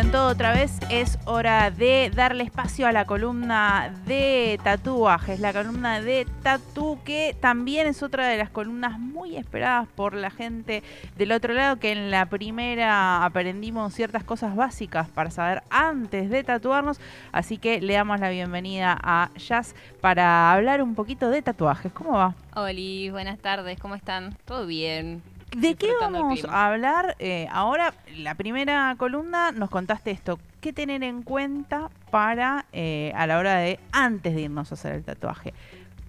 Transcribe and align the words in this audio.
en 0.00 0.10
todo 0.10 0.28
otra 0.28 0.54
vez. 0.54 0.78
Es 0.88 1.18
hora 1.26 1.70
de 1.70 2.10
darle 2.14 2.44
espacio 2.44 2.86
a 2.86 2.92
la 2.92 3.04
columna 3.04 3.92
de 4.06 4.58
tatuajes, 4.64 5.40
la 5.40 5.52
columna 5.52 6.00
de 6.00 6.26
tatu 6.42 6.98
que 7.04 7.36
también 7.38 7.86
es 7.86 8.02
otra 8.02 8.26
de 8.28 8.38
las 8.38 8.48
columnas 8.48 8.98
muy 8.98 9.36
esperadas 9.36 9.88
por 9.94 10.14
la 10.14 10.30
gente 10.30 10.82
del 11.18 11.32
otro 11.32 11.52
lado, 11.52 11.78
que 11.78 11.92
en 11.92 12.10
la 12.10 12.26
primera 12.26 13.26
aprendimos 13.26 13.92
ciertas 13.92 14.24
cosas 14.24 14.56
básicas 14.56 15.06
para 15.08 15.30
saber 15.30 15.62
antes 15.68 16.30
de 16.30 16.44
tatuarnos. 16.44 16.98
Así 17.30 17.58
que 17.58 17.82
le 17.82 17.92
damos 17.92 18.20
la 18.20 18.30
bienvenida 18.30 18.98
a 19.02 19.28
Jazz 19.36 19.74
para 20.00 20.50
hablar 20.52 20.82
un 20.82 20.94
poquito 20.94 21.28
de 21.28 21.42
tatuajes. 21.42 21.92
¿Cómo 21.92 22.12
va? 22.12 22.34
Hola, 22.54 23.12
buenas 23.12 23.38
tardes, 23.38 23.78
¿cómo 23.78 23.96
están? 23.96 24.34
¿Todo 24.46 24.66
bien? 24.66 25.22
¿De 25.56 25.74
qué 25.74 25.92
vamos 26.00 26.44
a 26.44 26.66
hablar 26.66 27.16
eh, 27.18 27.48
ahora? 27.50 27.94
La 28.16 28.34
primera 28.34 28.94
columna 28.96 29.50
nos 29.52 29.68
contaste 29.70 30.10
esto. 30.10 30.38
¿Qué 30.60 30.72
tener 30.72 31.02
en 31.02 31.22
cuenta 31.22 31.90
para 32.10 32.66
eh, 32.72 33.12
a 33.16 33.26
la 33.26 33.38
hora 33.38 33.56
de 33.56 33.80
antes 33.92 34.34
de 34.34 34.42
irnos 34.42 34.70
a 34.70 34.74
hacer 34.74 34.94
el 34.94 35.04
tatuaje? 35.04 35.52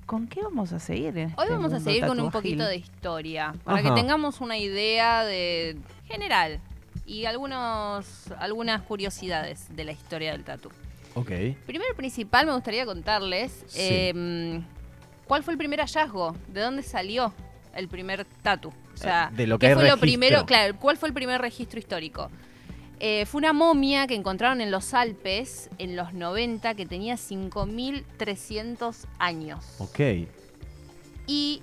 ¿Con 0.06 0.28
qué 0.28 0.42
vamos 0.44 0.74
a 0.74 0.80
seguir? 0.80 1.18
en 1.18 1.28
Hoy 1.38 1.44
este 1.46 1.54
vamos 1.54 1.74
a 1.74 1.80
seguir 1.80 2.06
con 2.06 2.20
un 2.20 2.32
poquito 2.32 2.66
de 2.66 2.76
historia, 2.76 3.54
para 3.64 3.80
Ajá. 3.80 3.90
que 3.90 3.96
tengamos 4.02 4.42
una 4.42 4.58
idea 4.58 5.24
de 5.24 5.78
general 6.06 6.60
y 7.06 7.26
algunos, 7.26 8.32
algunas 8.38 8.82
curiosidades 8.82 9.74
de 9.76 9.86
la 9.86 9.94
historia 9.94 10.34
del 10.34 10.44
tatu. 10.44 10.70
Ok. 11.16 11.32
Primero 11.66 11.92
y 11.92 11.96
principal 11.96 12.46
me 12.46 12.54
gustaría 12.54 12.86
contarles 12.86 13.64
Sí. 13.68 13.80
eh, 13.82 14.62
cuál 15.26 15.44
fue 15.44 15.54
el 15.54 15.58
primer 15.58 15.80
hallazgo, 15.80 16.36
de 16.50 16.62
dónde 16.62 16.84
salió 16.84 17.34
el 17.76 17.88
primer 17.88 18.26
tatu. 18.44 18.70
O 18.94 18.98
sea, 18.98 19.30
Eh, 19.32 19.36
de 19.38 19.48
lo 19.48 19.58
¿qué 19.60 19.70
que 19.70 19.76
fue 19.76 19.88
lo 19.90 19.98
primero? 19.98 20.46
Claro, 20.46 20.76
¿cuál 20.80 20.98
fue 20.98 21.08
el 21.10 21.14
primer 21.14 21.40
registro 21.42 21.80
histórico? 21.80 22.30
Eh, 23.00 23.26
fue 23.26 23.40
una 23.40 23.52
momia 23.54 24.06
que 24.06 24.14
encontraron 24.16 24.62
en 24.62 24.70
los 24.70 24.94
Alpes 24.94 25.70
en 25.80 25.96
los 25.96 26.14
90 26.14 26.76
que 26.76 26.86
tenía 26.86 27.18
5.300 27.18 29.06
años. 29.20 29.66
Ok. 29.80 30.00
Y 31.28 31.62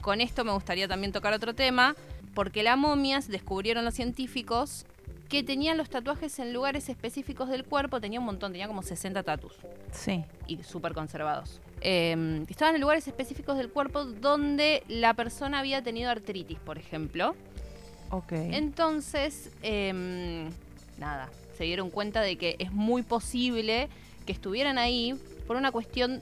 con 0.00 0.20
esto 0.20 0.44
me 0.44 0.52
gustaría 0.52 0.86
también 0.88 1.12
tocar 1.12 1.32
otro 1.32 1.54
tema, 1.54 1.96
porque 2.34 2.62
las 2.62 2.76
momias 2.78 3.28
descubrieron 3.28 3.84
los 3.84 3.94
científicos 3.94 4.86
que 5.28 5.42
tenían 5.42 5.76
los 5.76 5.90
tatuajes 5.90 6.38
en 6.38 6.52
lugares 6.52 6.88
específicos 6.88 7.48
del 7.50 7.64
cuerpo, 7.64 8.00
tenía 8.00 8.18
un 8.18 8.24
montón, 8.26 8.52
tenía 8.52 8.66
como 8.66 8.82
60 8.82 9.22
tatus 9.24 9.52
Sí. 9.92 10.24
y 10.46 10.62
súper 10.62 10.94
conservados. 10.94 11.60
Eh, 11.80 12.44
estaban 12.48 12.74
en 12.74 12.80
lugares 12.80 13.06
específicos 13.06 13.56
del 13.56 13.70
cuerpo 13.70 14.04
donde 14.04 14.82
la 14.88 15.14
persona 15.14 15.60
había 15.60 15.82
tenido 15.82 16.10
artritis, 16.10 16.58
por 16.58 16.78
ejemplo. 16.78 17.34
Ok. 18.10 18.32
Entonces, 18.32 19.50
em, 19.62 20.50
nada, 20.98 21.28
se 21.56 21.64
dieron 21.64 21.90
cuenta 21.90 22.20
de 22.20 22.36
que 22.36 22.56
es 22.58 22.72
muy 22.72 23.02
posible 23.02 23.88
que 24.26 24.32
estuvieran 24.32 24.78
ahí 24.78 25.14
por 25.46 25.56
una 25.56 25.72
cuestión 25.72 26.20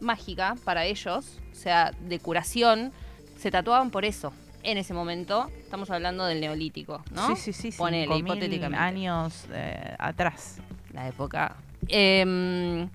mágica 0.00 0.56
para 0.64 0.84
ellos, 0.84 1.38
o 1.52 1.54
sea, 1.54 1.92
de 2.08 2.18
curación, 2.18 2.92
se 3.38 3.50
tatuaban 3.50 3.90
por 3.90 4.04
eso. 4.04 4.32
En 4.62 4.78
ese 4.78 4.94
momento, 4.94 5.50
estamos 5.58 5.90
hablando 5.90 6.24
del 6.24 6.40
neolítico, 6.40 7.02
¿no? 7.12 7.36
Sí, 7.36 7.52
sí, 7.52 7.70
sí. 7.70 7.76
Ponele, 7.76 8.08
5.000 8.14 8.18
hipotéticamente. 8.20 8.78
años 8.78 9.44
eh, 9.52 9.94
atrás. 9.98 10.56
La 10.92 11.06
época. 11.08 11.56
Em, 11.88 12.88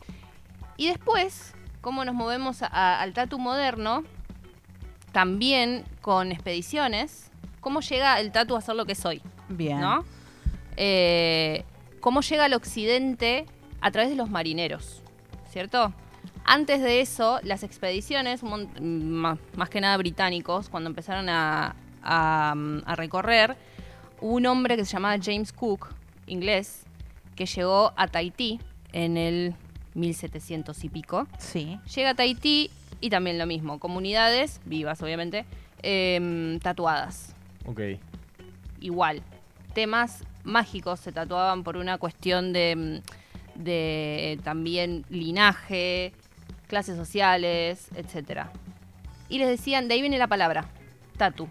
y 0.78 0.88
después, 0.88 1.54
cómo 1.82 2.04
nos 2.06 2.16
movemos 2.16 2.62
a- 2.62 3.00
al 3.02 3.14
tatu 3.14 3.40
moderno, 3.40 4.04
también 5.12 5.84
con 6.02 6.32
expediciones, 6.32 7.32
cómo 7.62 7.82
llega 7.82 8.20
el 8.20 8.32
tatu 8.32 8.56
a 8.56 8.62
ser 8.62 8.76
lo 8.76 8.86
que 8.86 8.96
soy. 8.96 9.22
Bien. 9.50 9.80
¿no? 9.80 10.06
Eh, 10.78 11.64
¿Cómo 12.00 12.22
llega 12.22 12.46
al 12.46 12.54
occidente 12.54 13.46
a 13.82 13.92
través 13.92 14.10
de 14.10 14.16
los 14.16 14.30
marineros? 14.30 15.02
¿Cierto? 15.50 15.94
Antes 16.46 16.82
de 16.82 17.02
eso, 17.02 17.40
las 17.44 17.64
expediciones, 17.64 18.42
ma- 18.44 19.38
más 19.56 19.70
que 19.70 19.82
nada 19.82 19.98
británicos, 19.98 20.70
cuando 20.70 20.90
empezaron 20.90 21.28
a, 21.30 21.76
a- 22.04 22.56
a 22.86 22.96
recorrer, 22.96 23.58
hubo 24.22 24.36
un 24.36 24.46
hombre 24.46 24.78
que 24.78 24.86
se 24.86 24.94
llamaba 24.94 25.18
James 25.22 25.52
Cook, 25.52 25.90
inglés, 26.28 26.84
que 27.36 27.46
llegó 27.46 27.94
a 27.98 28.08
Tahití 28.08 28.60
en 28.94 29.18
el 29.18 29.56
1700 29.96 30.84
y 30.84 30.90
pico. 30.90 31.28
Sí. 31.38 31.80
Llega 31.96 32.12
a 32.12 32.16
Tahití 32.16 32.70
y 33.02 33.10
también 33.10 33.38
lo 33.38 33.46
mismo, 33.46 33.80
comunidades 33.80 34.60
vivas, 34.66 35.02
obviamente, 35.02 35.46
em, 35.82 36.60
tatuadas 36.60 37.34
Ok. 37.66 37.82
igual. 38.82 39.22
Temas 39.74 40.24
mágicos 40.44 41.00
se 41.00 41.12
tatuaban 41.12 41.64
por 41.64 41.78
una 41.78 41.98
cuestión 41.98 42.54
de, 42.54 43.02
mm, 43.56 43.62
de 43.64 44.40
también 44.44 45.06
linaje, 45.10 46.14
clases 46.68 46.96
sociales, 46.98 47.88
etcétera. 47.96 48.52
Y 49.30 49.38
les 49.40 49.48
decían, 49.48 49.88
de 49.88 49.94
ahí 49.96 50.02
viene 50.02 50.18
la 50.18 50.28
palabra, 50.28 50.66
tatu, 51.18 51.48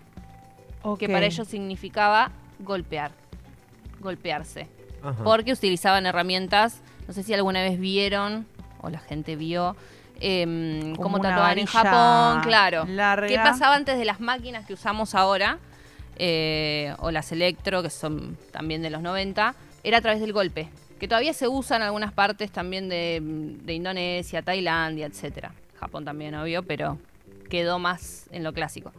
Ok. 0.82 1.00
que 1.00 1.08
para 1.08 1.26
ellos 1.26 1.46
significaba 1.48 2.30
golpear, 2.60 3.12
golpearse. 4.00 4.68
Ajá. 5.02 5.22
Porque 5.22 5.52
utilizaban 5.52 6.06
herramientas, 6.06 6.80
no 7.08 7.12
sé 7.14 7.24
si 7.24 7.34
alguna 7.34 7.62
vez 7.62 7.80
vieron, 7.80 8.46
o 8.80 8.90
la 8.90 9.00
gente 9.00 9.34
vio, 9.34 9.74
Como 10.14 10.96
cómo 10.96 11.20
tatuaban 11.20 11.58
en 11.58 11.66
Japón, 11.66 12.42
claro. 12.42 12.84
larga. 12.86 13.26
¿Qué 13.26 13.36
pasaba 13.36 13.74
antes 13.74 13.98
de 13.98 14.04
las 14.04 14.20
máquinas 14.20 14.66
que 14.66 14.74
usamos 14.74 15.14
ahora? 15.16 15.58
eh, 16.18 16.94
o 16.98 17.10
las 17.10 17.30
electro, 17.32 17.82
que 17.82 17.90
son 17.90 18.36
también 18.50 18.82
de 18.82 18.90
los 18.90 19.02
90, 19.02 19.54
era 19.84 19.98
a 19.98 20.00
través 20.00 20.20
del 20.20 20.32
golpe, 20.32 20.68
que 20.98 21.06
todavía 21.06 21.32
se 21.32 21.46
usa 21.46 21.76
en 21.76 21.82
algunas 21.84 22.12
partes 22.12 22.50
también 22.50 22.88
de, 22.88 23.20
de 23.22 23.72
Indonesia, 23.72 24.42
Tailandia, 24.42 25.06
etcétera. 25.06 25.52
Japón 25.78 26.04
también, 26.04 26.34
obvio, 26.34 26.64
pero 26.64 26.98
quedó 27.48 27.78
más 27.78 28.26
en 28.32 28.42
lo 28.42 28.52
clásico. 28.52 28.92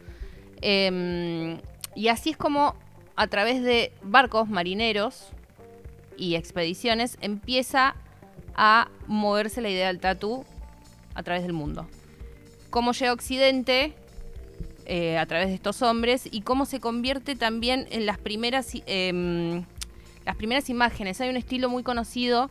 Em, 0.62 1.60
y 1.94 2.08
así 2.08 2.30
es 2.32 2.38
como 2.38 2.76
a 3.18 3.28
través 3.28 3.62
de 3.64 3.92
barcos 4.02 4.48
marineros 4.48 5.28
y 6.20 6.36
expediciones 6.36 7.18
empieza 7.22 7.96
a 8.56 8.90
moverse 9.08 9.62
la 9.62 9.70
idea 9.70 9.88
del 9.88 10.00
tatú 10.00 10.46
a 11.16 11.24
través 11.24 11.44
del 11.44 11.54
mundo. 11.54 11.88
Cómo 12.70 12.92
llega 12.92 13.12
a 13.12 13.14
Occidente 13.14 13.94
eh, 14.86 15.18
a 15.18 15.26
través 15.28 15.48
de 15.50 15.54
estos 15.54 15.82
hombres 15.84 16.28
y 16.32 16.42
cómo 16.42 16.66
se 16.66 16.80
convierte 16.80 17.36
también 17.36 17.88
en 17.92 18.06
las 18.08 18.18
primeras, 18.18 18.72
em, 18.88 19.64
las 20.26 20.36
primeras 20.36 20.70
imágenes. 20.70 21.22
Hay 21.22 21.30
un 21.30 21.38
estilo 21.38 21.70
muy 21.70 21.84
conocido 21.84 22.50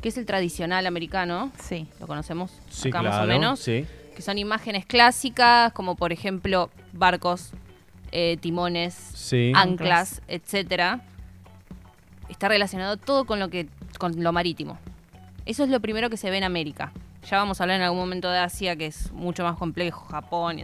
que 0.00 0.08
es 0.08 0.16
el 0.18 0.26
tradicional 0.26 0.86
americano, 0.86 1.52
Sí. 1.62 1.86
lo 2.00 2.06
conocemos 2.06 2.50
Sí, 2.70 2.88
acá 2.88 3.00
claro. 3.00 3.14
más 3.16 3.24
o 3.24 3.26
menos, 3.26 3.60
Sí. 3.60 3.86
que 4.16 4.22
son 4.22 4.38
imágenes 4.38 4.86
clásicas 4.86 5.72
como 5.72 5.94
por 5.94 6.12
ejemplo 6.12 6.70
barcos, 6.92 7.50
eh, 8.12 8.36
timones, 8.40 8.94
Sí. 8.94 9.52
anclas, 9.54 10.22
etcétera, 10.28 11.00
está 12.28 12.48
relacionado 12.48 12.96
todo 12.96 13.24
con 13.24 13.38
lo 13.40 13.48
que 13.48 13.68
con 13.98 14.22
lo 14.22 14.32
marítimo. 14.32 14.78
Eso 15.46 15.64
es 15.64 15.70
lo 15.70 15.80
primero 15.80 16.10
que 16.10 16.16
se 16.16 16.30
ve 16.30 16.38
en 16.38 16.44
América. 16.44 16.92
Ya 17.30 17.38
vamos 17.38 17.60
a 17.60 17.64
hablar 17.64 17.78
en 17.78 17.82
algún 17.84 18.00
momento 18.00 18.30
de 18.30 18.38
Asia, 18.38 18.76
que 18.76 18.86
es 18.86 19.10
mucho 19.12 19.44
más 19.44 19.56
complejo, 19.56 20.04
Japón. 20.10 20.60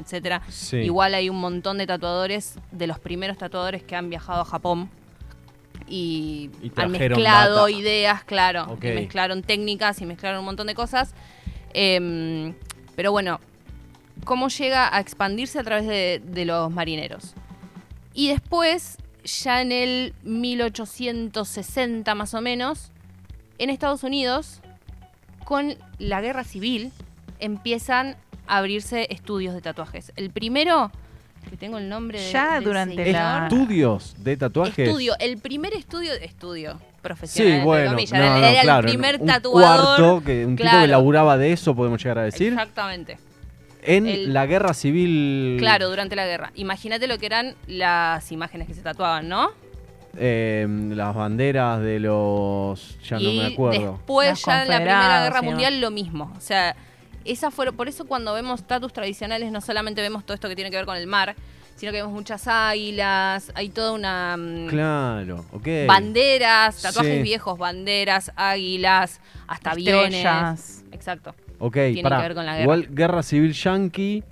Sí. 0.48 0.76
Igual 0.78 1.14
hay 1.14 1.30
un 1.30 1.40
montón 1.40 1.78
de 1.78 1.86
tatuadores, 1.86 2.58
de 2.70 2.86
los 2.86 2.98
primeros 2.98 3.38
tatuadores 3.38 3.82
que 3.82 3.96
han 3.96 4.10
viajado 4.10 4.42
a 4.42 4.44
Japón 4.44 4.90
y, 5.88 6.50
Y 6.62 6.72
han 6.76 6.92
mezclado 6.92 7.68
ideas, 7.68 8.24
claro, 8.24 8.78
y 8.80 8.86
mezclaron 8.86 9.42
técnicas 9.42 10.00
y 10.00 10.06
mezclaron 10.06 10.40
un 10.40 10.44
montón 10.44 10.66
de 10.66 10.74
cosas. 10.74 11.14
Em, 11.72 12.54
pero 12.94 13.10
bueno, 13.12 13.40
cómo 14.24 14.48
llega 14.48 14.94
a 14.94 15.00
expandirse 15.00 15.58
a 15.58 15.64
través 15.64 15.86
de, 15.86 16.22
de 16.24 16.44
los 16.44 16.70
marineros. 16.70 17.34
Y 18.12 18.28
después, 18.28 18.98
ya 19.24 19.60
en 19.62 19.72
el 19.72 20.14
1860 20.22 22.14
más 22.14 22.34
o 22.34 22.40
menos, 22.40 22.90
en 23.58 23.70
Estados 23.70 24.02
Unidos, 24.02 24.60
con 25.44 25.74
la 25.98 26.20
guerra 26.20 26.44
civil, 26.44 26.92
empiezan 27.38 28.16
a 28.46 28.58
abrirse 28.58 29.06
estudios 29.10 29.54
de 29.54 29.60
tatuajes. 29.60 30.12
El 30.16 30.30
primero, 30.30 30.90
que 31.48 31.56
tengo 31.56 31.78
el 31.78 31.88
nombre 31.88 32.20
de, 32.20 32.30
Ya 32.32 32.54
del 32.54 32.64
durante 32.64 32.96
señor. 32.96 33.12
la- 33.12 33.48
Estudios 33.50 34.14
de 34.18 34.36
tatuajes. 34.36 34.88
Estudio, 34.88 35.14
el 35.18 35.38
primer 35.38 35.74
estudio, 35.74 36.12
estudio 36.14 36.80
profesional, 37.02 37.60
Sí, 37.60 37.64
bueno. 37.64 37.90
comillas, 37.90 38.12
no, 38.12 38.18
era, 38.18 38.40
no, 38.40 38.46
era 38.46 38.62
claro, 38.62 38.86
el 38.88 38.92
primer 38.94 39.20
un 39.20 39.26
tatuador. 39.26 39.84
cuarto, 39.96 40.22
que, 40.24 40.44
un 40.46 40.56
tipo 40.56 40.68
Claro. 40.68 40.80
que 40.82 40.88
laburaba 40.88 41.38
de 41.38 41.52
eso, 41.52 41.74
podemos 41.74 42.02
llegar 42.02 42.18
a 42.18 42.22
decir. 42.24 42.48
Exactamente. 42.52 43.18
En 43.82 44.06
El- 44.06 44.32
la 44.32 44.46
guerra 44.46 44.74
civil. 44.74 45.56
Claro, 45.58 45.88
durante 45.88 46.16
la 46.16 46.26
guerra. 46.26 46.52
Imagínate 46.54 47.06
lo 47.06 47.18
que 47.18 47.26
eran 47.26 47.54
las 47.66 48.30
imágenes 48.32 48.66
que 48.68 48.74
se 48.74 48.82
tatuaban, 48.82 49.28
¿no? 49.28 49.50
eh, 50.18 50.66
las 50.68 51.14
banderas 51.14 51.80
de 51.80 52.00
los. 52.00 52.98
Ya 53.08 53.18
no 53.20 53.32
me 53.32 53.46
acuerdo. 53.46 53.92
después 53.92 54.44
ya 54.44 54.62
en 54.62 54.68
la 54.68 54.76
Primera 54.78 55.22
Guerra. 55.22 55.40
Mundial 55.42 55.80
lo 55.80 55.90
mismo. 55.92 56.32
O 56.36 56.40
sea, 56.40 56.74
esa 57.24 57.50
fue, 57.52 57.72
por 57.72 57.86
eso 57.88 58.06
cuando 58.06 58.34
vemos 58.34 58.66
tatus 58.66 58.92
tradicionales 58.92 59.52
no 59.52 59.60
solamente 59.60 60.00
vemos 60.02 60.24
todo 60.24 60.34
esto 60.34 60.48
que 60.48 60.56
tiene 60.56 60.70
que 60.70 60.76
ver 60.78 60.84
con 60.86 60.96
el 60.96 61.06
mar, 61.06 61.36
sino 61.76 61.92
que 61.92 61.98
vemos 61.98 62.12
muchas 62.12 62.48
águilas, 62.48 63.52
hay 63.54 63.68
toda 63.68 63.92
una... 63.92 64.36
mm, 64.36 64.66
Claro, 64.66 65.44
ok. 65.52 65.68
Banderas, 65.86 66.82
tatuajes 66.82 67.18
Sí. 67.18 67.22
viejos, 67.22 67.56
banderas, 67.56 68.32
águilas, 68.34 69.20
hasta 69.46 69.70
aviones. 69.70 70.82
Exacto. 71.00 71.34
Ok, 71.58 71.72
Tiene 71.74 72.02
pará. 72.02 72.18
que 72.18 72.22
ver 72.24 72.34
con 72.34 72.44
la 72.44 72.52
guerra. 72.52 72.62
Igual 72.64 72.88
Guerra 72.90 73.22
Civil 73.22 73.54
Yankee, 73.54 74.22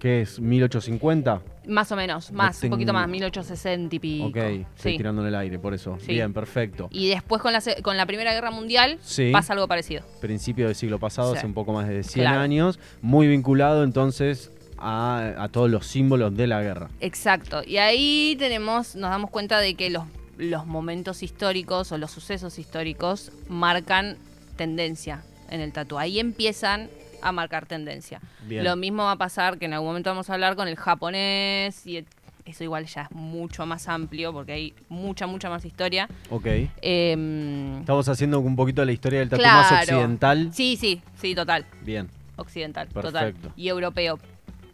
que 0.00 0.22
es 0.22 0.40
1850. 0.40 1.40
Más 1.68 1.92
o 1.92 1.96
menos, 1.96 2.32
más, 2.32 2.60
un 2.64 2.70
poquito 2.70 2.92
más, 2.92 3.06
1860 3.08 3.94
y 3.94 3.98
pico. 3.98 4.26
Ok, 4.26 4.36
estoy 4.36 4.66
sí. 4.92 4.96
tirando 4.96 5.22
en 5.22 5.28
el 5.28 5.34
aire, 5.34 5.58
por 5.58 5.74
eso. 5.74 5.96
Sí. 6.00 6.12
Bien, 6.14 6.32
perfecto. 6.32 6.88
Y 6.90 7.08
después 7.10 7.40
con 7.42 7.52
la, 7.52 7.60
se- 7.60 7.82
con 7.82 7.96
la 7.96 8.06
Primera 8.06 8.32
Guerra 8.32 8.50
Mundial 8.50 8.98
Sí. 9.02 9.30
pasa 9.32 9.52
algo 9.52 9.68
parecido. 9.68 10.02
Principio 10.20 10.66
del 10.66 10.74
siglo 10.74 10.98
pasado, 10.98 11.32
Sí. 11.32 11.38
hace 11.38 11.46
un 11.46 11.54
poco 11.54 11.72
más 11.72 11.86
de 11.86 12.02
100 12.02 12.24
Claro. 12.24 12.40
años. 12.40 12.80
Muy 13.02 13.28
vinculado 13.28 13.84
entonces 13.84 14.50
a, 14.78 15.34
a 15.38 15.48
todos 15.50 15.68
los 15.70 15.86
símbolos 15.86 16.34
de 16.36 16.46
la 16.46 16.62
guerra. 16.62 16.88
Exacto. 17.00 17.62
Y 17.66 17.76
ahí 17.76 18.34
tenemos, 18.38 18.96
nos 18.96 19.10
damos 19.10 19.30
cuenta 19.30 19.58
de 19.60 19.74
que 19.74 19.90
los, 19.90 20.04
los 20.38 20.64
momentos 20.66 21.22
históricos 21.22 21.92
o 21.92 21.98
los 21.98 22.10
sucesos 22.10 22.58
históricos 22.58 23.30
marcan 23.48 24.16
tendencia 24.56 25.22
en 25.50 25.60
el 25.60 25.72
tatu. 25.72 25.98
Ahí 25.98 26.18
empiezan 26.20 26.88
a 27.22 27.32
marcar 27.32 27.66
tendencia. 27.66 28.20
Bien. 28.46 28.64
Lo 28.64 28.76
mismo 28.76 29.04
va 29.04 29.12
a 29.12 29.16
pasar 29.16 29.58
que 29.58 29.64
en 29.66 29.72
algún 29.74 29.88
momento 29.88 30.10
vamos 30.10 30.30
a 30.30 30.34
hablar 30.34 30.54
con 30.56 30.68
el 30.68 30.76
japonés 30.76 31.86
y 31.86 32.04
eso 32.44 32.64
igual 32.64 32.86
ya 32.86 33.02
es 33.02 33.10
mucho 33.10 33.66
más 33.66 33.88
amplio 33.88 34.32
porque 34.32 34.52
hay 34.52 34.74
mucha, 34.88 35.26
mucha 35.26 35.50
más 35.50 35.64
historia. 35.64 36.08
Ok. 36.30 36.46
Em, 36.80 37.80
Estamos 37.80 38.08
haciendo 38.08 38.40
un 38.40 38.56
poquito 38.56 38.80
de 38.82 38.86
la 38.86 38.92
historia 38.92 39.18
del 39.18 39.28
tatu 39.28 39.42
más 39.42 39.72
occidental. 39.72 40.50
sí, 40.52 40.76
sí, 40.80 41.02
sí, 41.20 41.34
total. 41.34 41.66
Bien. 41.82 42.08
occidental, 42.36 42.86
Perfecto. 42.88 43.18
total. 43.18 43.34
Y 43.56 43.68
europeo. 43.68 44.18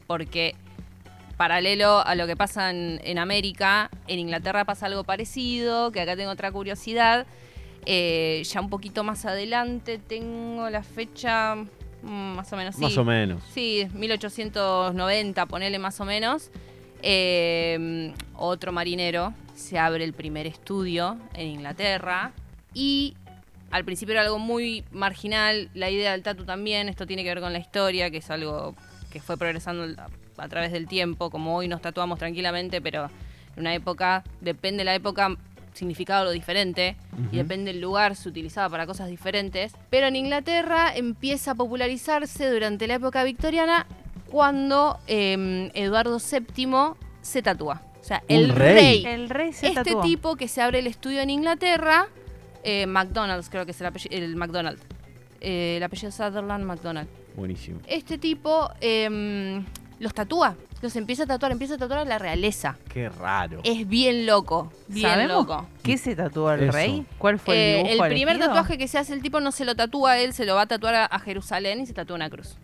Porque 0.06 0.54
paralelo 1.36 2.06
a 2.06 2.14
lo 2.14 2.26
que 2.26 2.36
pasa 2.36 2.70
en, 2.70 3.00
en 3.04 3.18
América, 3.18 3.90
en 4.06 4.18
Inglaterra 4.18 4.64
pasa 4.64 4.86
algo 4.86 5.02
parecido, 5.04 5.90
que 5.90 6.00
acá 6.00 6.14
tengo 6.14 6.30
otra 6.30 6.52
curiosidad. 6.52 7.26
Eh, 7.86 8.42
ya 8.44 8.60
un 8.60 8.70
poquito 8.70 9.04
más 9.04 9.24
adelante 9.26 9.98
tengo 9.98 10.70
la 10.70 10.82
fecha, 10.82 11.54
mm, 11.54 12.34
más 12.36 12.52
o 12.52 12.56
menos, 12.56 12.76
sí. 12.76 12.82
Más 12.82 12.96
o 12.96 13.04
menos. 13.04 13.42
Sí, 13.52 13.86
1890, 13.92 15.46
ponele 15.46 15.78
más 15.78 16.00
o 16.00 16.04
menos. 16.04 16.50
Eh, 17.02 18.12
otro 18.34 18.72
marinero 18.72 19.34
se 19.54 19.78
abre 19.78 20.04
el 20.04 20.14
primer 20.14 20.46
estudio 20.46 21.18
en 21.34 21.48
Inglaterra 21.48 22.32
y 22.72 23.14
al 23.70 23.84
principio 23.84 24.12
era 24.12 24.22
algo 24.22 24.38
muy 24.38 24.84
marginal, 24.90 25.68
la 25.74 25.90
idea 25.90 26.12
del 26.12 26.22
tatu 26.22 26.44
también, 26.44 26.88
esto 26.88 27.06
tiene 27.06 27.22
que 27.22 27.28
ver 27.28 27.40
con 27.40 27.52
la 27.52 27.58
historia, 27.58 28.10
que 28.10 28.18
es 28.18 28.30
algo 28.30 28.74
que 29.10 29.20
fue 29.20 29.36
progresando 29.36 30.00
a, 30.00 30.08
a 30.42 30.48
través 30.48 30.72
del 30.72 30.86
tiempo, 30.86 31.30
como 31.30 31.56
hoy 31.56 31.68
nos 31.68 31.82
tatuamos 31.82 32.18
tranquilamente, 32.18 32.80
pero 32.80 33.10
en 33.54 33.60
una 33.60 33.74
época, 33.74 34.24
depende 34.40 34.78
de 34.78 34.84
la 34.84 34.94
época, 34.94 35.36
significaba 35.74 36.20
algo 36.20 36.32
diferente 36.32 36.96
y 37.30 37.36
depende 37.36 37.72
del 37.72 37.82
lugar, 37.82 38.16
se 38.16 38.28
utilizaba 38.28 38.70
para 38.70 38.86
cosas 38.86 39.08
diferentes. 39.10 39.72
Pero 39.90 40.06
en 40.06 40.16
Inglaterra 40.16 40.94
empieza 40.96 41.50
a 41.50 41.54
popularizarse 41.54 42.50
durante 42.50 42.86
la 42.86 42.94
época 42.94 43.22
victoriana 43.24 43.86
cuando 44.30 44.98
eh, 45.06 45.70
Eduardo 45.74 46.18
VII 46.18 46.94
se 47.20 47.42
tatúa. 47.42 47.82
O 48.00 48.04
sea, 48.04 48.22
el 48.28 48.50
rey. 48.50 49.02
rey. 49.02 49.06
El 49.06 49.30
rey 49.30 49.52
se 49.52 49.68
Este 49.68 49.82
tatuó. 49.84 50.02
tipo 50.02 50.36
que 50.36 50.48
se 50.48 50.60
abre 50.62 50.78
el 50.80 50.86
estudio 50.86 51.20
en 51.20 51.30
Inglaterra, 51.30 52.08
eh, 52.62 52.86
McDonald's 52.86 53.48
creo 53.50 53.64
que 53.64 53.70
es 53.72 53.80
el 53.80 53.86
apellido, 53.86 54.14
el 54.16 54.36
McDonald. 54.36 54.78
Eh, 55.40 55.76
el 55.78 55.82
apellido 55.82 56.10
Sutherland 56.10 56.64
McDonald. 56.64 57.08
Buenísimo. 57.36 57.80
Este 57.86 58.18
tipo 58.18 58.70
eh, 58.80 59.62
los 59.98 60.14
tatúa, 60.14 60.56
los 60.84 60.94
empieza 60.94 61.24
a 61.24 61.26
tatuar, 61.26 61.50
empieza 61.50 61.74
a 61.74 61.78
tatuar 61.78 61.98
a 62.00 62.04
la 62.04 62.18
realeza. 62.18 62.76
Qué 62.92 63.08
raro. 63.08 63.60
Es 63.64 63.88
bien 63.88 64.26
loco, 64.26 64.72
bien 64.86 65.08
¿Sabemos 65.10 65.46
loco. 65.48 65.66
qué 65.82 65.98
se 65.98 66.14
tatuó 66.14 66.52
el 66.52 66.62
Eso. 66.64 66.72
rey? 66.72 67.04
¿Cuál 67.18 67.40
fue 67.40 67.56
Eh, 67.56 67.80
el 67.80 67.86
el 67.86 67.92
dibujo 67.94 68.08
primer 68.08 68.28
elegido? 68.36 68.46
tatuaje 68.54 68.78
que 68.78 68.86
se 68.86 68.98
hace 68.98 69.12
el 69.14 69.22
tipo 69.22 69.40
no 69.40 69.50
se 69.50 69.64
lo 69.64 69.74
tatúa 69.74 70.12
a 70.12 70.18
él, 70.20 70.32
se 70.32 70.44
lo 70.44 70.54
va 70.54 70.62
a 70.62 70.66
tatuar 70.66 70.94
a, 70.94 71.04
a 71.06 71.18
Jerusalén 71.18 71.80
y 71.80 71.86
se 71.86 71.92
tatúa 71.94 72.14
una 72.16 72.30
cruz. 72.30 72.56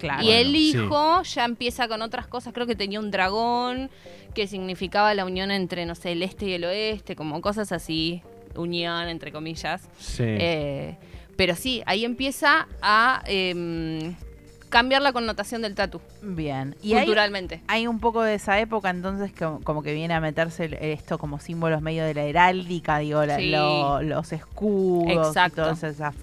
Claro. 0.00 0.22
y 0.22 0.26
Bueno, 0.26 0.40
el 0.40 0.46
sí. 0.52 0.56
hijo 0.70 1.22
ya 1.22 1.44
empieza 1.44 1.88
con 1.88 2.02
otras 2.02 2.26
cosas, 2.26 2.52
creo 2.52 2.66
que 2.66 2.74
tenía 2.76 2.98
un 3.00 3.10
dragón 3.10 3.88
que 4.34 4.46
significaba 4.46 5.14
la 5.14 5.24
unión 5.24 5.50
entre, 5.50 5.86
no 5.86 5.94
sé, 5.94 6.12
el 6.12 6.22
este 6.22 6.46
y 6.46 6.52
el 6.54 6.64
oeste, 6.64 7.16
como 7.16 7.40
cosas 7.40 7.72
así, 7.72 8.20
unión 8.54 9.08
entre 9.08 9.32
comillas. 9.32 9.88
Sí. 9.98 10.24
Eh, 10.26 10.96
pero 11.36 11.54
sí, 11.54 11.82
ahí 11.86 12.04
empieza 12.04 12.66
a 12.82 13.22
em, 13.26 14.14
cambiar 14.76 15.00
la 15.02 15.12
connotación 15.12 15.62
del 15.62 15.74
tatu, 15.74 16.00
Bien. 16.22 16.76
Y 16.82 16.92
hay, 16.94 17.06
culturalmente. 17.06 17.62
hay 17.66 17.86
un 17.86 17.98
poco 18.00 18.22
de 18.22 18.34
esa 18.34 18.58
época 18.60 18.90
entonces 18.90 19.32
como, 19.38 19.60
como 19.62 19.82
que 19.82 19.94
viene 19.94 20.12
a 20.14 20.20
meterse 20.20 20.68
esto 20.92 21.18
como 21.18 21.38
símbolos 21.40 21.80
medio 21.82 22.04
de 22.04 22.12
la 22.14 22.22
heráldica, 22.24 22.98
digo, 22.98 23.24
la- 23.24 23.36
Sí. 23.36 23.50
lo- 23.50 24.02
los 24.02 24.32
escudos 24.32 25.28
Exacto. 25.28 25.62
y 25.62 25.64
todas 25.64 25.82
esas 25.82 26.14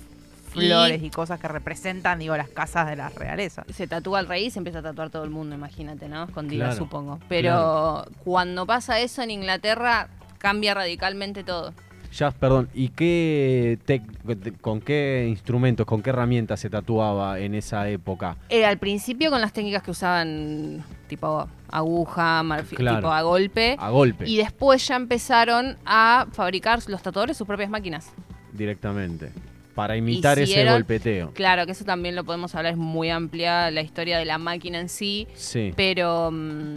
flores 0.51 1.01
y... 1.01 1.09
cosas 1.09 1.39
que 1.39 1.47
representan, 1.47 2.19
digo, 2.19 2.37
las 2.37 2.47
casas 2.49 2.87
de 2.87 2.95
las 2.95 3.15
realezas. 3.15 3.65
se 3.73 3.87
tatúa 3.87 4.19
al 4.19 4.27
rey 4.27 4.45
y 4.45 4.51
se 4.51 4.59
empieza 4.59 4.79
a 4.79 4.83
tatuar 4.83 5.09
todo 5.09 5.23
el 5.23 5.31
mundo, 5.31 5.55
imagínate, 5.55 6.07
¿no? 6.07 6.25
Escondida, 6.25 6.65
Claro, 6.65 6.77
supongo. 6.77 7.19
Pero 7.27 7.49
claro. 7.49 8.05
cuando 8.23 8.65
pasa 8.67 8.99
eso 8.99 9.23
en 9.23 9.31
Inglaterra, 9.31 10.09
cambia 10.37 10.73
radicalmente 10.75 11.43
todo. 11.43 11.73
Ya, 12.13 12.29
perdón, 12.31 12.69
¿y 12.75 12.89
qué 12.89 13.79
tec- 13.87 14.59
con 14.61 14.81
qué 14.81 15.25
instrumentos, 15.27 15.85
con 15.87 16.03
qué 16.03 16.11
herramientas 16.11 16.59
se 16.59 16.69
tatuaba 16.69 17.39
en 17.39 17.55
esa 17.55 17.89
época? 17.89 18.37
Eh, 18.49 18.65
al 18.65 18.77
principio 18.77 19.31
con 19.31 19.41
las 19.41 19.51
técnicas 19.51 19.81
que 19.81 19.91
usaban, 19.91 20.83
tipo 21.07 21.47
aguja, 21.71 22.43
marfil, 22.43 22.77
Claro. 22.77 22.97
tipo 22.97 23.11
a 23.11 23.21
golpe. 23.23 23.75
A 23.79 23.89
golpe, 23.89 24.29
Y 24.29 24.37
después 24.37 24.87
ya 24.87 24.95
empezaron 24.95 25.75
a 25.85 26.27
fabricar 26.33 26.79
los 26.87 27.01
tatuadores 27.01 27.35
sus 27.35 27.47
propias 27.47 27.69
máquinas. 27.69 28.11
directamente. 28.53 29.31
Para 29.73 29.97
imitar 29.97 30.37
ese 30.37 30.63
golpeteo. 30.69 31.31
Claro, 31.33 31.65
que 31.65 31.71
eso 31.71 31.83
también 31.83 32.15
lo 32.15 32.23
podemos 32.23 32.53
hablar, 32.53 32.73
es 32.73 32.77
muy 32.77 33.09
amplia 33.09 33.71
la 33.71 33.81
historia 33.81 34.19
de 34.19 34.25
la 34.25 34.37
máquina 34.37 34.79
en 34.79 34.87
sí, 34.87 35.27
Sí. 35.33 35.73
pero 35.75 36.29
mm, 36.31 36.75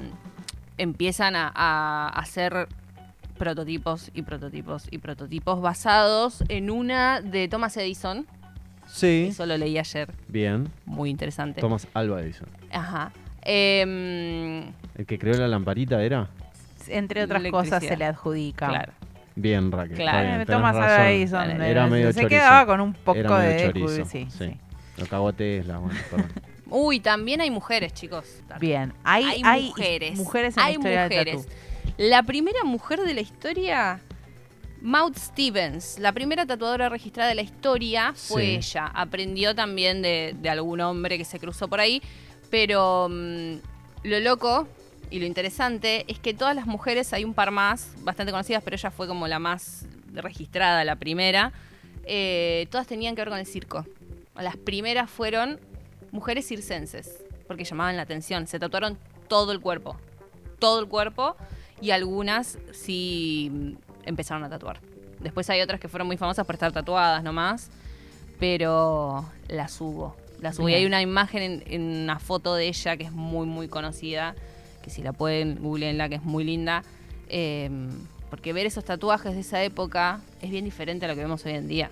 empiezan 0.79 1.37
a, 1.37 1.53
a 1.55 2.09
hacer 2.09 2.69
prototipos 3.37 4.11
y 4.15 4.23
prototipos 4.23 4.87
y 4.91 4.99
prototipos 4.99 5.61
basados 5.61 6.43
en 6.49 6.71
una 6.71 7.21
de 7.21 7.49
Thomas 7.49 7.77
Edison. 7.77 8.27
Sí. 8.88 9.29
Eso 9.31 9.47
lo 9.47 9.56
leí 9.56 9.79
ayer, 9.79 10.12
Bien. 10.29 10.69
muy 10.85 11.11
interesante. 11.11 11.61
Thomas 11.61 11.87
Alva 11.94 12.21
Edison. 12.23 12.49
Ajá. 12.73 13.12
Em, 13.43 14.73
¿El 14.97 15.07
que 15.07 15.19
creó 15.19 15.35
la 15.38 15.49
lamparita 15.49 16.02
era? 16.02 16.28
Entre 16.88 17.23
otras 17.25 17.43
cosas 17.50 17.83
se 17.83 17.97
le 17.97 18.05
adjudica. 18.05 18.69
claro. 18.69 18.93
Bien, 19.35 19.71
Raquel. 19.71 19.97
Claro. 19.97 20.28
bien, 20.37 20.47
Thomas 20.47 20.75
razón. 20.76 21.07
Edison, 21.09 21.50
Era 21.62 21.87
eh, 21.87 21.90
medio 21.90 22.07
se 22.12 22.23
chorizo. 22.23 22.28
quedaba 22.28 22.64
con 22.66 22.81
un 22.81 22.95
poco 22.95 23.19
Era 23.19 23.38
medio 23.38 23.50
de 23.50 23.66
chorizo, 23.66 24.05
sí, 24.07 24.26
sí. 24.31 24.38
sí. 24.38 24.57
Lo 24.97 25.07
cagó 25.07 25.28
a 25.28 25.33
Tesla, 25.35 25.76
bueno, 25.78 25.99
perdón. 26.11 26.33
Uy, 26.71 27.00
también 27.00 27.40
hay 27.43 27.50
mujeres, 27.50 27.93
chicos. 27.93 28.40
Bien, 28.59 28.95
hay, 29.05 29.25
Hay, 29.25 29.43
hay 29.45 29.62
mujeres. 29.66 30.16
mujeres 30.19 30.57
en 30.57 30.61
la 30.62 30.66
hay 30.66 30.73
historia 30.75 31.02
mujeres. 31.05 31.49
La 31.97 32.23
primera 32.23 32.64
mujer 32.64 33.00
de 33.00 33.14
la 33.14 33.21
historia, 33.21 34.00
Maud 34.83 35.16
Stevens, 35.16 35.99
la 35.99 36.12
primera 36.12 36.45
tatuadora 36.47 36.88
registrada 36.88 37.28
de 37.31 37.35
la 37.35 37.43
historia, 37.43 38.12
fue 38.14 38.43
Sí. 38.43 38.57
ella. 38.57 38.87
Aprendió 38.95 39.55
también 39.55 40.02
de, 40.02 40.35
de 40.38 40.50
algún 40.50 40.81
hombre 40.81 41.16
que 41.19 41.25
se 41.25 41.38
cruzó 41.38 41.69
por 41.69 41.81
ahí, 41.81 42.02
pero 42.50 43.09
mm, 43.11 43.55
lo 44.05 44.21
loco 44.21 44.69
y 45.11 45.19
lo 45.21 45.26
interesante 45.26 46.05
es 46.09 46.19
que 46.19 46.35
todas 46.35 46.55
las 46.55 46.66
mujeres, 46.66 47.12
hay 47.12 47.25
un 47.25 47.33
par 47.35 47.50
más, 47.50 47.93
bastante 48.02 48.33
conocidas, 48.33 48.62
pero 48.62 48.76
ella 48.76 48.90
fue 48.90 49.07
como 49.07 49.26
la 49.28 49.38
más 49.38 49.87
registrada, 50.12 50.85
la 50.85 50.97
primera, 50.97 51.52
eh, 52.05 52.66
todas 52.71 52.87
tenían 52.87 53.14
que 53.14 53.23
ver 53.23 53.28
con 53.31 53.38
el 53.38 53.47
circo. 53.47 53.87
Las 54.35 54.57
primeras 54.57 55.11
fueron 55.11 55.59
mujeres 56.11 56.47
circenses, 56.47 57.25
porque 57.47 57.64
llamaban 57.64 57.97
la 57.97 58.02
atención, 58.02 58.47
se 58.47 58.59
tatuaron 58.59 58.99
todo 59.28 59.52
el 59.52 59.61
cuerpo, 59.61 59.97
todo 60.59 60.81
el 60.81 60.88
cuerpo, 60.88 61.37
y 61.80 61.90
algunas 61.90 62.59
sí 62.73 63.76
empezaron 64.04 64.45
a 64.45 64.49
tatuar. 64.49 64.80
Después 65.21 65.49
hay 65.50 65.61
otras 65.61 65.80
que 65.80 65.88
fueron 65.88 66.06
muy 66.06 66.16
famosas 66.16 66.45
por 66.47 66.54
estar 66.54 66.73
tatuadas 66.73 67.23
nomás, 67.23 67.71
pero 68.38 69.25
las 69.49 69.80
hubo. 69.80 70.16
Las 70.40 70.59
hubo. 70.59 70.68
Y 70.68 70.75
hay 70.75 70.85
una 70.87 71.00
imagen 71.02 71.42
en, 71.42 71.62
en 71.66 71.83
una 72.02 72.18
foto 72.18 72.54
de 72.54 72.68
ella 72.68 72.97
que 72.97 73.04
es 73.04 73.12
muy, 73.12 73.47
muy 73.47 73.68
conocida, 73.68 74.35
que 74.83 74.90
si 74.90 75.02
la 75.02 75.12
pueden, 75.12 75.56
googleenla, 75.62 76.09
que 76.09 76.16
es 76.16 76.23
muy 76.23 76.45
linda. 76.45 76.83
eh, 77.28 77.71
porque 78.30 78.52
ver 78.52 78.66
esos 78.66 78.85
tatuajes 78.85 79.35
de 79.35 79.40
esa 79.40 79.62
época 79.62 80.21
es 80.42 80.50
bien 80.50 80.64
diferente 80.64 81.04
a 81.06 81.09
lo 81.09 81.14
que 81.14 81.23
vemos 81.23 81.47
hoy 81.47 81.52
en 81.52 81.68
día. 81.68 81.90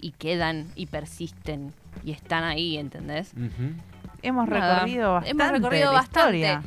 Y 0.00 0.12
quedan 0.12 0.66
y 0.76 0.86
persisten 0.86 1.72
y 2.02 2.12
están 2.12 2.42
ahí, 2.42 2.78
¿entendés? 2.78 3.32
Hemos 4.22 4.48
Nada, 4.48 4.76
recorrido 4.80 5.12
bastante. 5.12 5.30
Hemos 5.30 5.52
recorrido 5.52 5.84
la 5.92 5.98
bastante. 5.98 6.36
historia. 6.38 6.62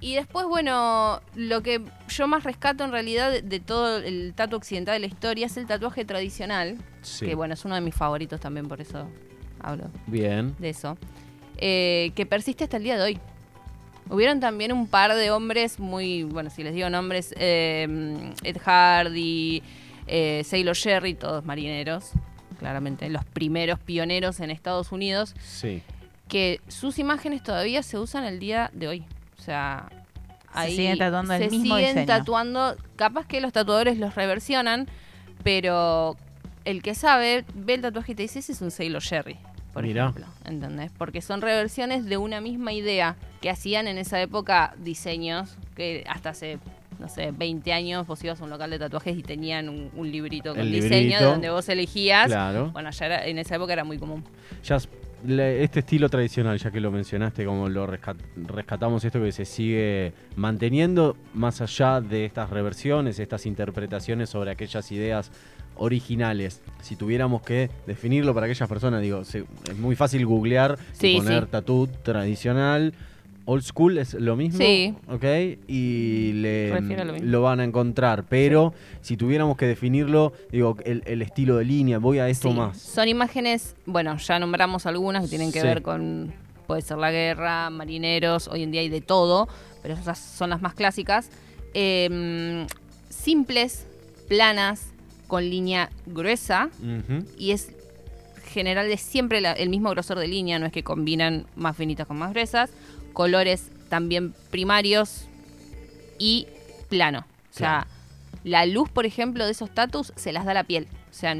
Y 0.00 0.14
después, 0.14 0.46
bueno, 0.46 1.20
lo 1.34 1.62
que 1.62 1.82
yo 2.08 2.26
más 2.26 2.44
rescato 2.44 2.84
en 2.84 2.90
realidad 2.90 3.30
de, 3.30 3.42
de 3.42 3.60
todo 3.60 3.98
el 3.98 4.32
tatu 4.34 4.56
occidental 4.56 4.94
de 4.94 5.00
la 5.00 5.06
historia 5.06 5.46
es 5.46 5.56
el 5.58 5.66
tatuaje 5.66 6.04
tradicional, 6.06 6.78
Sí. 7.02 7.26
que 7.26 7.34
bueno, 7.34 7.54
es 7.54 7.64
uno 7.64 7.74
de 7.74 7.80
mis 7.82 7.94
favoritos 7.94 8.40
también, 8.40 8.66
por 8.66 8.80
eso 8.80 9.06
hablo 9.60 9.90
Bien. 10.06 10.54
de 10.58 10.70
eso, 10.70 10.96
eh, 11.58 12.12
que 12.14 12.24
persiste 12.24 12.64
hasta 12.64 12.78
el 12.78 12.82
día 12.84 12.96
de 12.96 13.02
hoy. 13.02 13.18
Hubieron 14.08 14.40
también 14.40 14.72
un 14.72 14.86
par 14.88 15.14
de 15.14 15.30
hombres 15.30 15.78
muy, 15.78 16.22
bueno, 16.24 16.48
si 16.50 16.62
les 16.64 16.74
digo 16.74 16.88
nombres, 16.90 17.34
eh, 17.36 18.32
Ed 18.42 18.56
Hardy, 18.64 19.62
eh, 20.06 20.42
Sailor 20.44 20.76
Jerry, 20.76 21.14
todos 21.14 21.44
marineros, 21.44 22.12
claramente, 22.58 23.08
los 23.10 23.24
primeros 23.26 23.78
pioneros 23.78 24.40
en 24.40 24.50
Estados 24.50 24.92
Unidos, 24.92 25.34
Sí. 25.44 25.82
que 26.26 26.60
sus 26.68 26.98
imágenes 26.98 27.42
todavía 27.42 27.82
se 27.82 27.98
usan 27.98 28.24
el 28.24 28.38
día 28.40 28.70
de 28.72 28.88
hoy. 28.88 29.04
O 29.40 29.42
sea, 29.42 29.88
Se 30.54 30.66
siguen 30.68 30.98
tatuando 30.98 31.32
el 31.32 31.44
se 31.44 31.50
mismo 31.50 31.76
siguen 31.76 31.94
diseño. 31.94 32.06
tatuando, 32.06 32.76
capaz 32.96 33.26
que 33.26 33.40
los 33.40 33.52
tatuadores 33.54 33.98
los 33.98 34.14
reversionan, 34.14 34.86
pero 35.42 36.16
el 36.64 36.82
que 36.82 36.94
sabe 36.94 37.44
ve 37.54 37.74
el 37.74 37.80
tatuaje 37.80 38.12
y 38.12 38.14
te 38.14 38.22
dice, 38.22 38.40
ese 38.40 38.52
es 38.52 38.60
un 38.60 38.70
Sailor 38.70 39.00
Jerry, 39.02 39.38
por 39.72 39.82
Mirá. 39.84 40.02
ejemplo, 40.10 40.26
¿entendés? 40.44 40.90
Porque 40.98 41.22
son 41.22 41.40
reversiones 41.40 42.04
de 42.04 42.16
una 42.18 42.40
misma 42.42 42.72
idea 42.74 43.16
que 43.40 43.48
hacían 43.48 43.88
en 43.88 43.96
esa 43.96 44.20
época 44.20 44.74
diseños 44.78 45.56
que 45.74 46.04
hasta 46.08 46.30
hace 46.30 46.58
no 46.98 47.08
sé, 47.08 47.30
20 47.32 47.72
años 47.72 48.06
vos 48.06 48.22
ibas 48.22 48.42
a 48.42 48.44
un 48.44 48.50
local 48.50 48.68
de 48.68 48.78
tatuajes 48.78 49.16
y 49.16 49.22
tenían 49.22 49.70
un, 49.70 49.90
un 49.96 50.10
librito 50.12 50.50
con 50.50 50.60
El 50.60 50.70
diseño 50.70 50.90
librito. 50.98 51.24
donde 51.30 51.48
vos 51.48 51.66
elegías. 51.70 52.26
Claro. 52.26 52.72
Bueno, 52.72 52.90
ya 52.90 53.06
era- 53.06 53.26
en 53.26 53.38
esa 53.38 53.54
época 53.56 53.72
era 53.72 53.84
muy 53.84 53.96
común. 53.98 54.22
Ya 54.64 54.76
le- 55.24 55.62
este 55.62 55.80
estilo 55.80 56.08
tradicional, 56.08 56.58
ya 56.58 56.70
que 56.70 56.80
lo 56.80 56.90
mencionaste, 56.90 57.44
como 57.44 57.68
lo 57.68 57.86
rescat- 57.86 58.16
rescatamos 58.46 59.04
esto 59.04 59.20
que 59.22 59.32
se 59.32 59.44
sigue 59.44 60.12
manteniendo 60.36 61.16
más 61.34 61.60
allá 61.60 62.00
de 62.00 62.24
estas 62.24 62.50
reversiones, 62.50 63.18
estas 63.18 63.46
interpretaciones 63.46 64.30
sobre 64.30 64.50
aquellas 64.50 64.90
ideas 64.92 65.30
originales. 65.76 66.62
Si 66.82 66.96
tuviéramos 66.96 67.42
que 67.42 67.70
definirlo 67.86 68.34
para 68.34 68.46
aquellas 68.46 68.68
personas, 68.68 69.00
digo, 69.02 69.24
se- 69.24 69.44
es 69.70 69.76
muy 69.78 69.96
fácil 69.96 70.26
googlear 70.26 70.78
Sí, 70.92 71.08
y 71.14 71.16
poner 71.18 71.44
sí. 71.44 71.48
tatú 71.50 71.88
tradicional. 72.02 72.92
Old 73.50 73.64
school 73.64 73.98
es 73.98 74.14
lo 74.14 74.36
mismo, 74.36 74.58
Sí. 74.60 74.94
¿ok? 75.08 75.24
Y 75.66 76.32
le, 76.34 76.80
lo 77.22 77.42
van 77.42 77.58
a 77.58 77.64
encontrar, 77.64 78.24
pero 78.28 78.72
si 79.00 79.16
tuviéramos 79.16 79.56
que 79.56 79.66
definirlo, 79.66 80.32
digo, 80.52 80.76
el, 80.84 81.02
el 81.04 81.20
estilo 81.20 81.56
de 81.56 81.64
línea, 81.64 81.98
voy 81.98 82.20
a 82.20 82.28
esto 82.28 82.48
Sí, 82.50 82.54
más. 82.54 82.78
Son 82.78 83.08
imágenes, 83.08 83.74
bueno, 83.86 84.16
ya 84.18 84.38
nombramos 84.38 84.86
algunas 84.86 85.24
que 85.24 85.30
tienen 85.30 85.50
que 85.50 85.60
Sí. 85.62 85.66
ver 85.66 85.82
con, 85.82 86.32
puede 86.68 86.82
ser 86.82 86.98
la 86.98 87.10
guerra, 87.10 87.70
marineros, 87.70 88.46
hoy 88.46 88.62
en 88.62 88.70
día 88.70 88.82
hay 88.82 88.88
de 88.88 89.00
todo, 89.00 89.48
pero 89.82 89.94
esas 89.94 90.18
son 90.20 90.50
las 90.50 90.62
más 90.62 90.74
clásicas. 90.74 91.28
Em, 91.74 92.66
simples, 93.08 93.84
planas, 94.28 94.92
con 95.26 95.42
línea 95.48 95.90
gruesa 96.06 96.70
y 97.38 97.50
es 97.50 97.72
general 98.44 98.88
de 98.88 98.96
siempre 98.96 99.40
la- 99.40 99.52
el 99.52 99.68
mismo 99.70 99.90
grosor 99.90 100.18
de 100.18 100.26
línea, 100.28 100.58
no 100.58 100.66
es 100.66 100.72
que 100.72 100.82
combinan 100.82 101.46
más 101.56 101.76
finitas 101.76 102.06
con 102.06 102.18
más 102.18 102.30
gruesas, 102.32 102.70
colores 103.12 103.70
también 103.88 104.34
primarios 104.50 105.26
y 106.18 106.46
plano. 106.88 107.26
O 107.50 107.58
sea, 107.58 107.86
la 108.44 108.66
luz, 108.66 108.88
por 108.88 109.06
ejemplo, 109.06 109.44
de 109.44 109.52
esos 109.52 109.70
tatus 109.70 110.12
se 110.16 110.32
las 110.32 110.44
da 110.44 110.54
la 110.54 110.64
piel. 110.64 110.86
O 111.10 111.14
sea, 111.14 111.36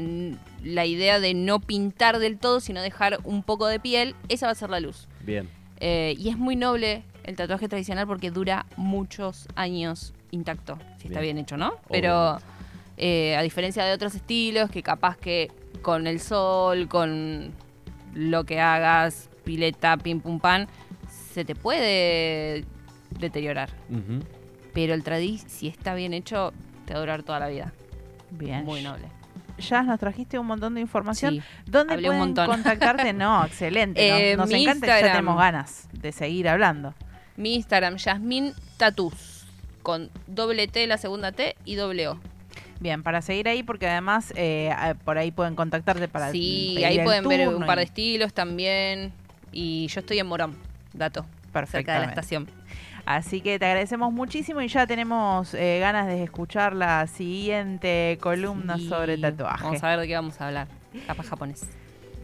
la 0.63 0.85
idea 0.85 1.19
de 1.19 1.33
no 1.33 1.59
pintar 1.59 2.19
del 2.19 2.37
todo, 2.37 2.59
sino 2.59 2.81
dejar 2.81 3.19
un 3.23 3.43
poco 3.43 3.67
de 3.67 3.79
piel, 3.79 4.15
esa 4.29 4.47
va 4.47 4.51
a 4.51 4.55
ser 4.55 4.69
la 4.69 4.79
luz. 4.79 5.07
Bien. 5.21 5.49
Eh, 5.79 6.15
y 6.17 6.29
es 6.29 6.37
muy 6.37 6.55
noble 6.55 7.03
el 7.23 7.35
tatuaje 7.35 7.67
tradicional 7.67 8.05
porque 8.05 8.31
dura 8.31 8.65
muchos 8.75 9.47
años 9.55 10.13
intacto, 10.31 10.77
si 10.97 11.07
está 11.07 11.19
Bien. 11.19 11.35
bien 11.35 11.37
hecho, 11.39 11.57
¿no? 11.57 11.73
Pero 11.89 12.39
eh, 12.97 13.35
a 13.35 13.41
diferencia 13.41 13.83
de 13.83 13.93
otros 13.93 14.15
estilos 14.15 14.69
que 14.69 14.83
capaz 14.83 15.17
que 15.17 15.51
con 15.81 16.07
el 16.07 16.19
sol, 16.19 16.87
con 16.87 17.51
lo 18.13 18.43
que 18.43 18.59
hagas, 18.59 19.29
pileta, 19.43 19.97
pim 19.97 20.19
pum 20.19 20.39
pan, 20.39 20.67
se 21.33 21.45
te 21.45 21.55
puede 21.55 22.65
deteriorar. 23.19 23.69
Pero 24.73 24.93
el 24.93 25.03
tradi, 25.03 25.37
si 25.37 25.67
está 25.67 25.93
bien 25.95 26.13
hecho, 26.13 26.53
te 26.85 26.93
va 26.93 26.97
a 26.97 27.01
durar 27.01 27.23
toda 27.23 27.39
la 27.39 27.47
vida. 27.47 27.73
Bien. 28.31 28.63
Muy 28.63 28.81
noble. 28.81 29.05
Ya 29.59 29.83
nos 29.83 29.99
trajiste 29.99 30.39
un 30.39 30.47
montón 30.47 30.73
de 30.75 30.81
información. 30.81 31.35
Sí. 31.35 31.41
¿Dónde 31.65 31.93
hablé 31.93 32.09
un 32.09 32.15
pueden 32.15 32.27
montón. 32.29 32.47
contactarte? 32.47 33.13
No, 33.13 33.45
excelente. 33.45 34.09
Nos, 34.09 34.19
Eh, 34.19 34.35
nos 34.37 34.47
mi 34.49 34.63
encanta, 34.63 34.87
ya 34.87 34.93
Instagram. 34.93 35.17
tenemos 35.17 35.37
ganas 35.37 35.89
de 35.91 36.11
seguir 36.11 36.47
hablando. 36.49 36.93
Mi 37.37 37.55
Instagram, 37.55 37.97
Yasmin 37.97 38.53
Tatus, 38.77 39.45
con 39.83 40.09
doble 40.27 40.67
T 40.67 40.87
la 40.87 40.97
segunda 40.97 41.31
T 41.31 41.55
y 41.65 41.75
doble 41.75 42.07
O. 42.07 42.19
Bien, 42.79 43.03
para 43.03 43.21
seguir 43.21 43.47
ahí, 43.47 43.61
porque 43.61 43.87
además 43.87 44.33
eh, 44.35 44.73
por 45.05 45.17
ahí 45.19 45.31
pueden 45.31 45.55
contactarte 45.55 46.07
para 46.07 46.31
Sí, 46.31 46.71
pedir 46.75 46.85
ahí 46.87 46.97
el 46.97 47.03
pueden 47.03 47.27
ver 47.27 47.47
un 47.49 47.65
par 47.65 47.77
de 47.77 47.83
y- 47.83 47.85
estilos 47.85 48.33
también. 48.33 49.13
Y 49.51 49.87
yo 49.87 49.99
estoy 49.99 50.17
en 50.19 50.27
Morón, 50.27 50.55
dato, 50.93 51.25
cerca 51.67 51.93
de 51.93 51.99
la 51.99 52.05
estación. 52.05 52.47
Así 53.05 53.41
que 53.41 53.57
te 53.57 53.65
agradecemos 53.65 54.13
muchísimo 54.13 54.61
y 54.61 54.67
ya 54.67 54.85
tenemos 54.85 55.53
eh, 55.55 55.79
ganas 55.79 56.05
de 56.07 56.23
escuchar 56.23 56.73
la 56.75 57.07
siguiente 57.07 58.17
columna 58.21 58.77
Sí, 58.77 58.87
sobre 58.87 59.17
tatuaje. 59.17 59.63
Vamos 59.63 59.83
a 59.83 59.89
ver 59.89 59.99
de 59.99 60.07
qué 60.07 60.15
vamos 60.15 60.39
a 60.39 60.47
hablar. 60.47 60.67
Capaz 61.07 61.27
japonés. 61.27 61.63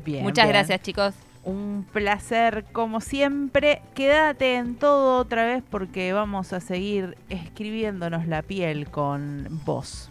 Bien, 0.06 0.24
Muchas 0.24 0.46
bien. 0.46 0.54
gracias, 0.56 0.82
chicos. 0.82 1.16
Un 1.44 1.86
placer 1.92 2.66
como 2.74 3.02
siempre. 3.02 3.82
Quédate 3.96 4.56
en 4.56 4.76
todo 4.76 5.18
otra 5.20 5.46
vez 5.46 5.64
porque 5.70 6.14
vamos 6.14 6.54
a 6.54 6.60
seguir 6.60 7.18
escribiéndonos 7.30 8.28
la 8.28 8.42
piel 8.42 8.90
con 8.90 9.48
vos. 9.66 10.06